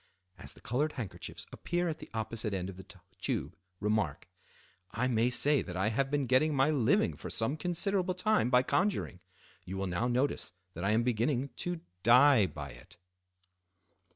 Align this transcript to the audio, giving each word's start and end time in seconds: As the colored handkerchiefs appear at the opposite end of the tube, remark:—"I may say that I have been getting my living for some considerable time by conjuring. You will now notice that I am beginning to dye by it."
As 0.39 0.53
the 0.53 0.61
colored 0.61 0.93
handkerchiefs 0.93 1.45
appear 1.51 1.87
at 1.87 1.99
the 1.99 2.09
opposite 2.11 2.55
end 2.55 2.71
of 2.71 2.77
the 2.77 2.87
tube, 3.19 3.55
remark:—"I 3.79 5.07
may 5.07 5.29
say 5.29 5.61
that 5.61 5.77
I 5.77 5.89
have 5.89 6.09
been 6.09 6.25
getting 6.25 6.55
my 6.55 6.71
living 6.71 7.15
for 7.15 7.29
some 7.29 7.55
considerable 7.55 8.15
time 8.15 8.49
by 8.49 8.63
conjuring. 8.63 9.19
You 9.63 9.77
will 9.77 9.85
now 9.85 10.07
notice 10.07 10.53
that 10.73 10.83
I 10.83 10.89
am 10.89 11.03
beginning 11.03 11.49
to 11.57 11.81
dye 12.01 12.47
by 12.47 12.71
it." 12.71 12.97